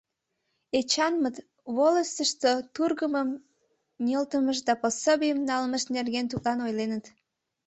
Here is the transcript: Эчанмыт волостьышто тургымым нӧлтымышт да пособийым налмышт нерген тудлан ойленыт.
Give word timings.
Эчанмыт 0.79 1.35
волостьышто 1.75 2.51
тургымым 2.73 3.29
нӧлтымышт 4.05 4.63
да 4.67 4.73
пособийым 4.81 5.39
налмышт 5.49 5.87
нерген 5.95 6.25
тудлан 6.31 6.59
ойленыт. 6.65 7.05